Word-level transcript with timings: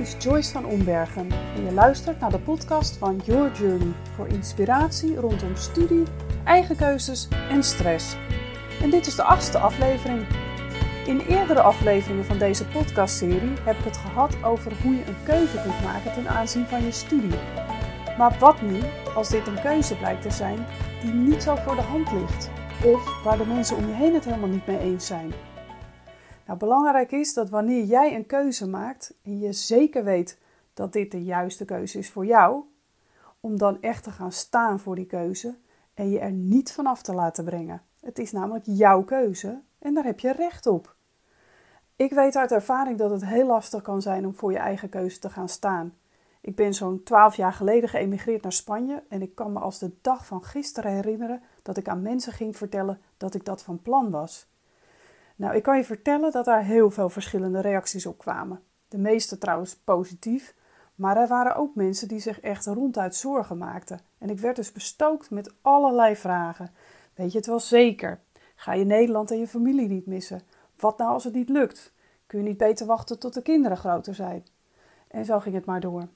is 0.00 0.14
Joyce 0.18 0.52
van 0.52 0.64
Ombergen 0.64 1.28
en 1.54 1.64
je 1.64 1.72
luistert 1.72 2.20
naar 2.20 2.30
de 2.30 2.38
podcast 2.38 2.96
van 2.96 3.20
Your 3.24 3.52
Journey 3.52 3.92
voor 4.14 4.26
inspiratie 4.26 5.16
rondom 5.16 5.56
studie, 5.56 6.02
eigen 6.44 6.76
keuzes 6.76 7.28
en 7.50 7.62
stress. 7.62 8.16
En 8.82 8.90
dit 8.90 9.06
is 9.06 9.14
de 9.14 9.22
achtste 9.22 9.58
aflevering. 9.58 10.26
In 11.06 11.20
eerdere 11.20 11.60
afleveringen 11.60 12.24
van 12.24 12.38
deze 12.38 12.66
podcastserie 12.66 13.52
heb 13.64 13.78
ik 13.78 13.84
het 13.84 13.96
gehad 13.96 14.42
over 14.44 14.72
hoe 14.82 14.94
je 14.94 15.06
een 15.06 15.22
keuze 15.24 15.60
kunt 15.62 15.82
maken 15.82 16.12
ten 16.12 16.28
aanzien 16.28 16.66
van 16.66 16.84
je 16.84 16.92
studie. 16.92 17.38
Maar 18.18 18.36
wat 18.38 18.62
nu 18.62 18.78
als 19.14 19.28
dit 19.28 19.46
een 19.46 19.60
keuze 19.60 19.96
blijkt 19.96 20.22
te 20.22 20.30
zijn 20.30 20.66
die 21.02 21.12
niet 21.12 21.42
zo 21.42 21.54
voor 21.54 21.76
de 21.76 21.82
hand 21.82 22.12
ligt? 22.12 22.50
Of 22.84 23.22
waar 23.24 23.38
de 23.38 23.46
mensen 23.46 23.76
om 23.76 23.86
je 23.86 23.94
heen 23.94 24.14
het 24.14 24.24
helemaal 24.24 24.48
niet 24.48 24.66
mee 24.66 24.78
eens 24.78 25.06
zijn? 25.06 25.32
Nou, 26.50 26.62
belangrijk 26.62 27.12
is 27.12 27.34
dat 27.34 27.48
wanneer 27.50 27.84
jij 27.84 28.14
een 28.14 28.26
keuze 28.26 28.68
maakt 28.68 29.14
en 29.22 29.38
je 29.38 29.52
zeker 29.52 30.04
weet 30.04 30.38
dat 30.74 30.92
dit 30.92 31.10
de 31.10 31.24
juiste 31.24 31.64
keuze 31.64 31.98
is 31.98 32.10
voor 32.10 32.26
jou, 32.26 32.62
om 33.40 33.58
dan 33.58 33.82
echt 33.82 34.02
te 34.02 34.10
gaan 34.10 34.32
staan 34.32 34.80
voor 34.80 34.94
die 34.94 35.06
keuze 35.06 35.54
en 35.94 36.10
je 36.10 36.18
er 36.18 36.30
niet 36.30 36.72
vanaf 36.72 37.02
te 37.02 37.14
laten 37.14 37.44
brengen. 37.44 37.82
Het 38.00 38.18
is 38.18 38.32
namelijk 38.32 38.64
jouw 38.66 39.02
keuze 39.02 39.60
en 39.78 39.94
daar 39.94 40.04
heb 40.04 40.20
je 40.20 40.32
recht 40.32 40.66
op. 40.66 40.94
Ik 41.96 42.12
weet 42.12 42.36
uit 42.36 42.52
ervaring 42.52 42.98
dat 42.98 43.10
het 43.10 43.24
heel 43.24 43.46
lastig 43.46 43.82
kan 43.82 44.02
zijn 44.02 44.26
om 44.26 44.34
voor 44.34 44.52
je 44.52 44.58
eigen 44.58 44.88
keuze 44.88 45.18
te 45.18 45.30
gaan 45.30 45.48
staan. 45.48 45.94
Ik 46.40 46.56
ben 46.56 46.74
zo'n 46.74 47.02
12 47.02 47.36
jaar 47.36 47.52
geleden 47.52 47.88
geëmigreerd 47.88 48.42
naar 48.42 48.52
Spanje 48.52 49.02
en 49.08 49.22
ik 49.22 49.34
kan 49.34 49.52
me 49.52 49.58
als 49.58 49.78
de 49.78 49.92
dag 50.00 50.26
van 50.26 50.44
gisteren 50.44 50.92
herinneren 50.92 51.42
dat 51.62 51.76
ik 51.76 51.88
aan 51.88 52.02
mensen 52.02 52.32
ging 52.32 52.56
vertellen 52.56 53.00
dat 53.16 53.34
ik 53.34 53.44
dat 53.44 53.62
van 53.62 53.82
plan 53.82 54.10
was. 54.10 54.49
Nou, 55.40 55.54
ik 55.54 55.62
kan 55.62 55.76
je 55.76 55.84
vertellen 55.84 56.32
dat 56.32 56.44
daar 56.44 56.64
heel 56.64 56.90
veel 56.90 57.08
verschillende 57.08 57.60
reacties 57.60 58.06
op 58.06 58.18
kwamen. 58.18 58.60
De 58.88 58.98
meeste 58.98 59.38
trouwens 59.38 59.76
positief, 59.76 60.54
maar 60.94 61.16
er 61.16 61.28
waren 61.28 61.56
ook 61.56 61.74
mensen 61.74 62.08
die 62.08 62.18
zich 62.18 62.40
echt 62.40 62.66
ronduit 62.66 63.14
zorgen 63.14 63.58
maakten. 63.58 64.00
En 64.18 64.30
ik 64.30 64.38
werd 64.38 64.56
dus 64.56 64.72
bestookt 64.72 65.30
met 65.30 65.52
allerlei 65.62 66.16
vragen. 66.16 66.70
Weet 67.14 67.32
je 67.32 67.38
het 67.38 67.46
wel 67.46 67.60
zeker? 67.60 68.20
Ga 68.54 68.72
je 68.72 68.84
Nederland 68.84 69.30
en 69.30 69.38
je 69.38 69.46
familie 69.46 69.88
niet 69.88 70.06
missen? 70.06 70.42
Wat 70.76 70.98
nou 70.98 71.12
als 71.12 71.24
het 71.24 71.34
niet 71.34 71.48
lukt? 71.48 71.92
Kun 72.26 72.38
je 72.38 72.44
niet 72.44 72.56
beter 72.56 72.86
wachten 72.86 73.18
tot 73.18 73.34
de 73.34 73.42
kinderen 73.42 73.76
groter 73.76 74.14
zijn? 74.14 74.46
En 75.08 75.24
zo 75.24 75.40
ging 75.40 75.54
het 75.54 75.64
maar 75.64 75.80
door. 75.80 76.08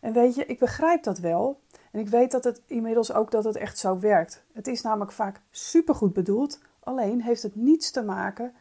En 0.00 0.12
weet 0.12 0.34
je, 0.34 0.46
ik 0.46 0.58
begrijp 0.58 1.02
dat 1.02 1.18
wel. 1.18 1.60
En 1.92 2.00
ik 2.00 2.08
weet 2.08 2.30
dat 2.30 2.44
het 2.44 2.62
inmiddels 2.66 3.12
ook 3.12 3.30
dat 3.30 3.44
het 3.44 3.56
echt 3.56 3.78
zo 3.78 3.98
werkt. 3.98 4.44
Het 4.52 4.66
is 4.66 4.82
namelijk 4.82 5.12
vaak 5.12 5.40
supergoed 5.50 6.12
bedoeld, 6.12 6.60
alleen 6.80 7.22
heeft 7.22 7.42
het 7.42 7.54
niets 7.54 7.90
te 7.90 8.02
maken 8.02 8.52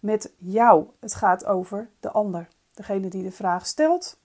met 0.00 0.32
jou. 0.36 0.86
Het 1.00 1.14
gaat 1.14 1.44
over 1.44 1.90
de 2.00 2.10
ander. 2.10 2.48
Degene 2.74 3.08
die 3.08 3.22
de 3.22 3.32
vraag 3.32 3.66
stelt, 3.66 4.18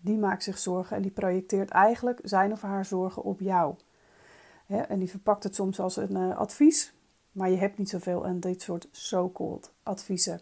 die 0.00 0.18
maakt 0.18 0.42
zich 0.42 0.58
zorgen 0.58 0.96
en 0.96 1.02
die 1.02 1.10
projecteert 1.10 1.70
eigenlijk 1.70 2.20
zijn 2.22 2.52
of 2.52 2.62
haar 2.62 2.84
zorgen 2.84 3.22
op 3.22 3.40
jou. 3.40 3.74
en 4.66 4.98
die 4.98 5.10
verpakt 5.10 5.42
het 5.42 5.54
soms 5.54 5.80
als 5.80 5.96
een 5.96 6.16
uh, 6.16 6.36
advies, 6.36 6.94
maar 7.32 7.50
je 7.50 7.56
hebt 7.56 7.78
niet 7.78 7.88
zoveel 7.88 8.26
aan 8.26 8.40
dit 8.40 8.62
soort 8.62 8.88
so-called 8.90 9.72
adviezen. 9.82 10.40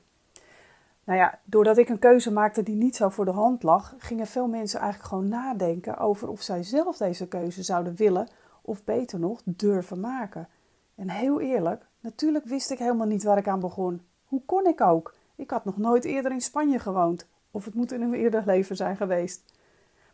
Nou 1.04 1.18
ja, 1.18 1.38
doordat 1.44 1.78
ik 1.78 1.88
een 1.88 1.98
keuze 1.98 2.32
maakte 2.32 2.62
die 2.62 2.74
niet 2.74 2.96
zo 2.96 3.08
voor 3.08 3.24
de 3.24 3.30
hand 3.30 3.62
lag, 3.62 3.94
gingen 3.98 4.26
veel 4.26 4.46
mensen 4.48 4.80
eigenlijk 4.80 5.08
gewoon 5.08 5.28
nadenken 5.28 5.98
over 5.98 6.28
of 6.28 6.42
zij 6.42 6.62
zelf 6.62 6.96
deze 6.96 7.28
keuze 7.28 7.62
zouden 7.62 7.94
willen 7.94 8.28
of 8.62 8.84
beter 8.84 9.18
nog 9.18 9.42
durven 9.44 10.00
maken. 10.00 10.48
En 10.94 11.10
heel 11.10 11.40
eerlijk, 11.40 11.86
natuurlijk 12.00 12.44
wist 12.44 12.70
ik 12.70 12.78
helemaal 12.78 13.06
niet 13.06 13.22
waar 13.22 13.38
ik 13.38 13.48
aan 13.48 13.60
begon. 13.60 14.02
Hoe 14.32 14.42
kon 14.46 14.66
ik 14.66 14.80
ook? 14.80 15.14
Ik 15.36 15.50
had 15.50 15.64
nog 15.64 15.76
nooit 15.76 16.04
eerder 16.04 16.32
in 16.32 16.40
Spanje 16.40 16.78
gewoond. 16.78 17.26
Of 17.50 17.64
het 17.64 17.74
moet 17.74 17.92
in 17.92 18.02
een 18.02 18.14
eerder 18.14 18.42
leven 18.46 18.76
zijn 18.76 18.96
geweest. 18.96 19.44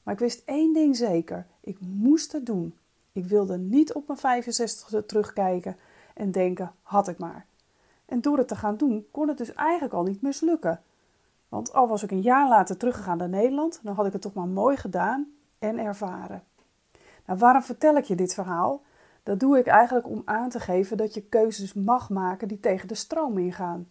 Maar 0.02 0.14
ik 0.14 0.20
wist 0.20 0.42
één 0.44 0.72
ding 0.72 0.96
zeker: 0.96 1.46
ik 1.60 1.76
moest 1.80 2.32
het 2.32 2.46
doen. 2.46 2.74
Ik 3.12 3.24
wilde 3.24 3.58
niet 3.58 3.92
op 3.92 4.06
mijn 4.06 4.44
65e 4.44 5.06
terugkijken 5.06 5.76
en 6.14 6.30
denken: 6.30 6.72
had 6.82 7.08
ik 7.08 7.18
maar. 7.18 7.46
En 8.04 8.20
door 8.20 8.38
het 8.38 8.48
te 8.48 8.56
gaan 8.56 8.76
doen, 8.76 9.06
kon 9.10 9.28
het 9.28 9.38
dus 9.38 9.54
eigenlijk 9.54 9.94
al 9.94 10.02
niet 10.02 10.22
mislukken. 10.22 10.82
Want 11.48 11.72
al 11.72 11.88
was 11.88 12.02
ik 12.02 12.10
een 12.10 12.22
jaar 12.22 12.48
later 12.48 12.76
teruggegaan 12.76 13.18
naar 13.18 13.28
Nederland, 13.28 13.80
dan 13.82 13.94
had 13.94 14.06
ik 14.06 14.12
het 14.12 14.22
toch 14.22 14.34
maar 14.34 14.48
mooi 14.48 14.76
gedaan 14.76 15.32
en 15.58 15.78
ervaren. 15.78 16.42
Nou, 17.26 17.38
waarom 17.38 17.62
vertel 17.62 17.96
ik 17.96 18.04
je 18.04 18.14
dit 18.14 18.34
verhaal? 18.34 18.82
Dat 19.22 19.40
doe 19.40 19.58
ik 19.58 19.66
eigenlijk 19.66 20.08
om 20.08 20.22
aan 20.24 20.48
te 20.48 20.60
geven 20.60 20.96
dat 20.96 21.14
je 21.14 21.22
keuzes 21.22 21.74
mag 21.74 22.10
maken 22.10 22.48
die 22.48 22.60
tegen 22.60 22.88
de 22.88 22.94
stroom 22.94 23.38
ingaan. 23.38 23.86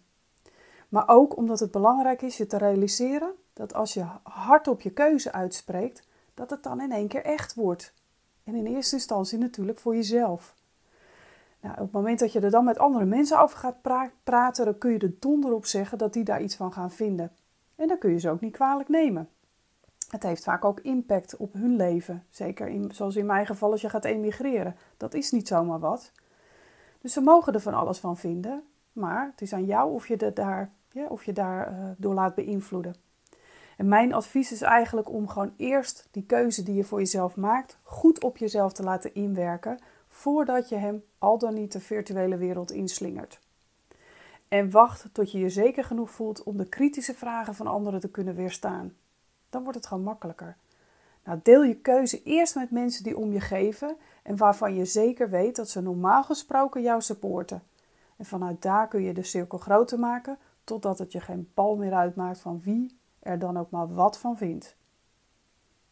Maar 0.88 1.08
ook 1.08 1.36
omdat 1.36 1.60
het 1.60 1.70
belangrijk 1.70 2.22
is 2.22 2.36
je 2.36 2.46
te 2.46 2.58
realiseren 2.58 3.32
dat 3.52 3.74
als 3.74 3.94
je 3.94 4.04
hardop 4.22 4.80
je 4.80 4.90
keuze 4.90 5.32
uitspreekt, 5.32 6.06
dat 6.34 6.50
het 6.50 6.62
dan 6.62 6.80
in 6.80 6.92
één 6.92 7.08
keer 7.08 7.24
echt 7.24 7.54
wordt. 7.54 7.92
En 8.44 8.54
in 8.54 8.66
eerste 8.66 8.94
instantie 8.94 9.38
natuurlijk 9.38 9.78
voor 9.78 9.94
jezelf. 9.94 10.54
Nou, 11.60 11.74
op 11.74 11.80
het 11.80 11.92
moment 11.92 12.18
dat 12.18 12.32
je 12.32 12.40
er 12.40 12.50
dan 12.50 12.64
met 12.64 12.78
andere 12.78 13.04
mensen 13.04 13.40
over 13.40 13.58
gaat 13.58 13.82
praten, 14.22 14.64
dan 14.64 14.78
kun 14.78 14.92
je 14.92 14.98
er 14.98 15.18
donder 15.18 15.52
op 15.52 15.66
zeggen 15.66 15.98
dat 15.98 16.12
die 16.12 16.24
daar 16.24 16.42
iets 16.42 16.56
van 16.56 16.72
gaan 16.72 16.90
vinden. 16.90 17.32
En 17.76 17.88
dan 17.88 17.98
kun 17.98 18.10
je 18.10 18.18
ze 18.18 18.30
ook 18.30 18.40
niet 18.40 18.52
kwalijk 18.52 18.88
nemen. 18.88 19.28
Het 20.08 20.22
heeft 20.22 20.44
vaak 20.44 20.64
ook 20.64 20.80
impact 20.80 21.36
op 21.36 21.52
hun 21.52 21.76
leven. 21.76 22.24
Zeker 22.30 22.68
in, 22.68 22.90
zoals 22.92 23.16
in 23.16 23.26
mijn 23.26 23.46
geval 23.46 23.70
als 23.70 23.80
je 23.80 23.88
gaat 23.88 24.04
emigreren. 24.04 24.76
Dat 24.96 25.14
is 25.14 25.30
niet 25.30 25.48
zomaar 25.48 25.78
wat. 25.78 26.12
Dus 27.00 27.12
ze 27.12 27.20
mogen 27.20 27.54
er 27.54 27.60
van 27.60 27.74
alles 27.74 27.98
van 27.98 28.16
vinden. 28.16 28.62
Maar 28.92 29.30
het 29.30 29.40
is 29.40 29.52
aan 29.52 29.64
jou 29.64 29.92
of 29.92 30.08
je 30.08 30.32
daar 30.32 30.72
of 31.08 31.24
je 31.24 31.32
daar 31.32 31.72
uh, 31.72 31.90
door 31.96 32.14
laat 32.14 32.34
beïnvloeden. 32.34 32.94
En 33.76 33.88
mijn 33.88 34.12
advies 34.12 34.52
is 34.52 34.62
eigenlijk 34.62 35.10
om 35.10 35.28
gewoon 35.28 35.52
eerst 35.56 36.08
die 36.10 36.24
keuze 36.24 36.62
die 36.62 36.74
je 36.74 36.84
voor 36.84 36.98
jezelf 36.98 37.36
maakt, 37.36 37.78
goed 37.82 38.22
op 38.22 38.36
jezelf 38.36 38.72
te 38.72 38.82
laten 38.82 39.14
inwerken, 39.14 39.78
voordat 40.08 40.68
je 40.68 40.76
hem 40.76 41.02
al 41.18 41.38
dan 41.38 41.54
niet 41.54 41.72
de 41.72 41.80
virtuele 41.80 42.36
wereld 42.36 42.70
inslingert. 42.70 43.40
En 44.48 44.70
wacht 44.70 45.08
tot 45.12 45.32
je 45.32 45.38
je 45.38 45.48
zeker 45.48 45.84
genoeg 45.84 46.10
voelt 46.10 46.42
om 46.42 46.56
de 46.56 46.68
kritische 46.68 47.14
vragen 47.14 47.54
van 47.54 47.66
anderen 47.66 48.00
te 48.00 48.10
kunnen 48.10 48.34
weerstaan. 48.34 48.94
Dan 49.50 49.62
wordt 49.62 49.78
het 49.78 49.86
gewoon 49.86 50.04
makkelijker. 50.04 50.56
Nou, 51.24 51.40
deel 51.42 51.62
je 51.62 51.74
keuze 51.74 52.22
eerst 52.22 52.54
met 52.54 52.70
mensen 52.70 53.04
die 53.04 53.16
om 53.16 53.32
je 53.32 53.40
geven 53.40 53.96
en 54.22 54.36
waarvan 54.36 54.74
je 54.74 54.84
zeker 54.84 55.30
weet 55.30 55.56
dat 55.56 55.68
ze 55.68 55.80
normaal 55.80 56.24
gesproken 56.24 56.82
jou 56.82 57.00
supporten. 57.00 57.62
En 58.16 58.24
vanuit 58.24 58.62
daar 58.62 58.88
kun 58.88 59.02
je 59.02 59.12
de 59.12 59.22
cirkel 59.22 59.58
groter 59.58 59.98
maken 59.98 60.38
totdat 60.68 60.98
het 60.98 61.12
je 61.12 61.20
geen 61.20 61.50
bal 61.54 61.76
meer 61.76 61.94
uitmaakt 61.94 62.40
van 62.40 62.60
wie 62.60 62.98
er 63.18 63.38
dan 63.38 63.56
ook 63.56 63.70
maar 63.70 63.94
wat 63.94 64.18
van 64.18 64.36
vindt. 64.36 64.76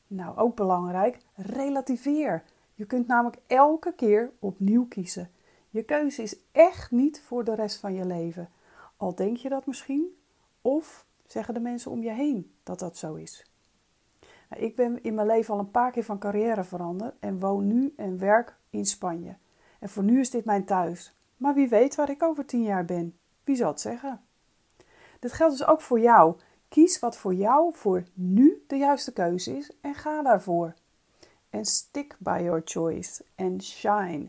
Nou, 0.06 0.36
ook 0.36 0.56
belangrijk, 0.56 1.18
relativeer. 1.34 2.44
Je 2.74 2.84
kunt 2.84 3.06
namelijk 3.06 3.38
elke 3.46 3.92
keer 3.94 4.32
opnieuw 4.38 4.86
kiezen. 4.86 5.30
Je 5.70 5.82
keuze 5.82 6.22
is 6.22 6.36
echt 6.52 6.90
niet 6.90 7.20
voor 7.20 7.44
de 7.44 7.54
rest 7.54 7.80
van 7.80 7.94
je 7.94 8.06
leven. 8.06 8.48
Al 8.96 9.14
denk 9.14 9.36
je 9.36 9.48
dat 9.48 9.66
misschien, 9.66 10.16
of 10.60 11.06
zeggen 11.26 11.54
de 11.54 11.60
mensen 11.60 11.90
om 11.90 12.02
je 12.02 12.12
heen 12.12 12.52
dat 12.62 12.78
dat 12.78 12.96
zo 12.96 13.14
is. 13.14 13.50
Nou, 14.50 14.62
ik 14.62 14.76
ben 14.76 15.02
in 15.02 15.14
mijn 15.14 15.26
leven 15.26 15.54
al 15.54 15.60
een 15.60 15.70
paar 15.70 15.90
keer 15.90 16.04
van 16.04 16.18
carrière 16.18 16.64
veranderd 16.64 17.14
en 17.20 17.40
woon 17.40 17.66
nu 17.66 17.92
en 17.96 18.18
werk 18.18 18.56
in 18.70 18.84
Spanje. 18.84 19.36
En 19.78 19.88
voor 19.88 20.02
nu 20.02 20.20
is 20.20 20.30
dit 20.30 20.44
mijn 20.44 20.64
thuis. 20.64 21.16
Maar 21.36 21.54
wie 21.54 21.68
weet 21.68 21.94
waar 21.94 22.10
ik 22.10 22.22
over 22.22 22.46
tien 22.46 22.62
jaar 22.62 22.84
ben? 22.84 23.18
Wie 23.44 23.56
zal 23.56 23.70
het 23.70 23.80
zeggen? 23.80 24.20
Dit 25.26 25.34
geldt 25.34 25.58
dus 25.58 25.66
ook 25.66 25.80
voor 25.80 26.00
jou. 26.00 26.34
Kies 26.68 26.98
wat 26.98 27.16
voor 27.16 27.34
jou 27.34 27.74
voor 27.74 28.04
nu 28.14 28.64
de 28.66 28.76
juiste 28.76 29.12
keuze 29.12 29.56
is 29.56 29.70
en 29.80 29.94
ga 29.94 30.22
daarvoor. 30.22 30.74
En 31.50 31.64
stick 31.64 32.16
by 32.18 32.40
your 32.42 32.62
choice 32.64 33.24
en 33.34 33.62
shine. 33.62 34.28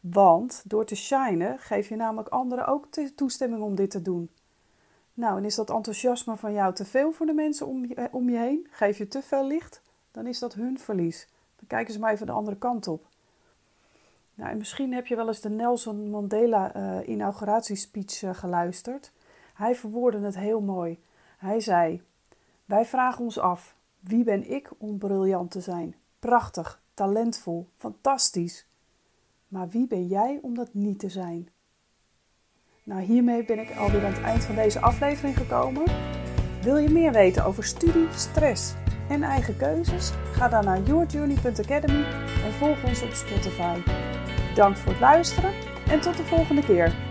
Want 0.00 0.62
door 0.66 0.84
te 0.84 0.94
shinen 0.94 1.58
geef 1.58 1.88
je 1.88 1.96
namelijk 1.96 2.28
anderen 2.28 2.66
ook 2.66 2.88
toestemming 3.14 3.62
om 3.62 3.74
dit 3.74 3.90
te 3.90 4.02
doen. 4.02 4.30
Nou, 5.14 5.38
en 5.38 5.44
is 5.44 5.54
dat 5.54 5.70
enthousiasme 5.70 6.36
van 6.36 6.52
jou 6.52 6.74
te 6.74 6.84
veel 6.84 7.12
voor 7.12 7.26
de 7.26 7.32
mensen 7.32 7.66
om 7.66 7.84
je, 7.86 8.08
om 8.10 8.30
je 8.30 8.38
heen? 8.38 8.68
Geef 8.70 8.98
je 8.98 9.08
te 9.08 9.22
veel 9.22 9.46
licht? 9.46 9.82
Dan 10.10 10.26
is 10.26 10.38
dat 10.38 10.54
hun 10.54 10.78
verlies. 10.78 11.28
Dan 11.56 11.66
kijken 11.66 11.92
ze 11.92 11.98
maar 11.98 12.12
even 12.12 12.26
de 12.26 12.32
andere 12.32 12.56
kant 12.56 12.88
op. 12.88 13.06
Nou, 14.34 14.50
en 14.50 14.58
misschien 14.58 14.92
heb 14.92 15.06
je 15.06 15.16
wel 15.16 15.28
eens 15.28 15.40
de 15.40 15.50
Nelson 15.50 16.10
Mandela 16.10 16.76
uh, 16.76 17.08
inauguratiespeech 17.08 18.22
uh, 18.22 18.34
geluisterd. 18.34 19.12
Hij 19.60 19.74
verwoordde 19.74 20.20
het 20.20 20.36
heel 20.38 20.60
mooi. 20.60 20.98
Hij 21.38 21.60
zei: 21.60 22.02
Wij 22.64 22.84
vragen 22.84 23.24
ons 23.24 23.38
af: 23.38 23.76
wie 23.98 24.24
ben 24.24 24.50
ik 24.50 24.70
om 24.78 24.98
briljant 24.98 25.50
te 25.50 25.60
zijn? 25.60 25.94
Prachtig, 26.18 26.82
talentvol, 26.94 27.68
fantastisch. 27.76 28.66
Maar 29.48 29.68
wie 29.68 29.86
ben 29.86 30.06
jij 30.06 30.38
om 30.42 30.54
dat 30.54 30.74
niet 30.74 30.98
te 30.98 31.08
zijn? 31.08 31.48
Nou, 32.84 33.00
hiermee 33.00 33.44
ben 33.44 33.58
ik 33.58 33.76
alweer 33.76 34.04
aan 34.04 34.12
het 34.12 34.22
eind 34.22 34.44
van 34.44 34.54
deze 34.54 34.80
aflevering 34.80 35.36
gekomen. 35.36 35.84
Wil 36.62 36.76
je 36.76 36.90
meer 36.90 37.12
weten 37.12 37.44
over 37.44 37.64
studie, 37.64 38.12
stress 38.12 38.74
en 39.08 39.22
eigen 39.22 39.56
keuzes? 39.56 40.10
Ga 40.10 40.48
dan 40.48 40.64
naar 40.64 40.82
yourjourney.academy 40.82 42.04
en 42.44 42.52
volg 42.52 42.84
ons 42.84 43.02
op 43.02 43.12
Spotify. 43.12 43.80
Bedankt 44.48 44.78
voor 44.78 44.92
het 44.92 45.00
luisteren 45.00 45.52
en 45.88 46.00
tot 46.00 46.16
de 46.16 46.24
volgende 46.24 46.64
keer. 46.64 47.09